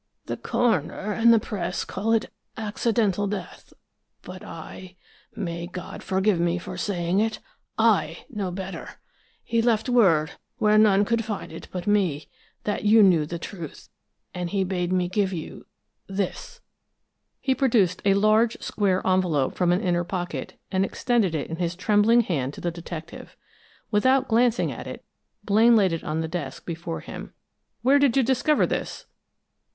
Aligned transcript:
The 0.25 0.35
coroner 0.35 1.13
and 1.13 1.31
the 1.31 1.37
press 1.39 1.85
call 1.85 2.11
it 2.11 2.31
accidental 2.57 3.27
death, 3.27 3.71
but 4.23 4.41
I 4.43 4.95
may 5.35 5.67
God 5.67 6.01
forgive 6.01 6.39
me 6.39 6.57
for 6.57 6.75
saying 6.75 7.19
it 7.19 7.37
I 7.77 8.25
know 8.27 8.49
better! 8.49 8.95
He 9.43 9.61
left 9.61 9.87
word 9.89 10.31
where 10.57 10.79
none 10.79 11.05
could 11.05 11.23
find 11.23 11.51
it 11.53 11.67
but 11.71 11.85
me, 11.85 12.27
that 12.63 12.83
you 12.83 13.03
knew 13.03 13.27
the 13.27 13.37
truth, 13.37 13.89
and 14.33 14.49
he 14.49 14.63
bade 14.63 14.91
me 14.91 15.07
give 15.07 15.31
you 15.33 15.67
this!" 16.07 16.61
He 17.39 17.53
produced 17.53 18.01
a 18.03 18.15
large, 18.15 18.59
square 18.59 19.05
envelope 19.05 19.53
from 19.53 19.71
an 19.71 19.81
inner 19.81 20.03
pocket, 20.03 20.59
and 20.71 20.83
extended 20.83 21.35
it 21.35 21.47
in 21.47 21.57
his 21.57 21.75
trembling 21.75 22.21
hand 22.21 22.55
to 22.55 22.61
the 22.61 22.71
detective. 22.71 23.37
Without 23.91 24.27
glancing 24.27 24.71
at 24.71 24.87
it, 24.87 25.05
Blaine 25.43 25.75
laid 25.75 25.93
it 25.93 26.03
on 26.03 26.21
the 26.21 26.27
desk 26.27 26.65
before 26.65 27.01
him. 27.01 27.35
"Where 27.83 27.99
did 27.99 28.17
you 28.17 28.23
discover 28.23 28.65
this?" 28.65 29.05